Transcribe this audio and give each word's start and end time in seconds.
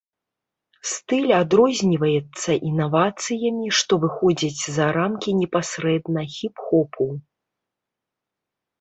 Стыль 0.91 1.33
адрозніваецца 1.41 2.49
інавацыямі, 2.71 3.67
што 3.83 3.93
выходзяць 4.07 4.61
за 4.81 4.85
рамкі 4.99 5.39
непасрэдна 5.45 6.21
хіп-хопу. 6.41 7.05